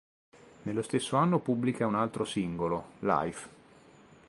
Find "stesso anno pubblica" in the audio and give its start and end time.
0.81-1.85